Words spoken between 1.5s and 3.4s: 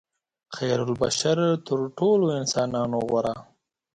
تر ټولو انسانانو غوره.